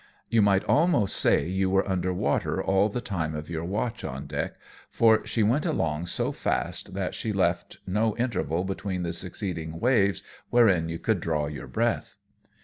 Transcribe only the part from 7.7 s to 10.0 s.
no interval between the succeeding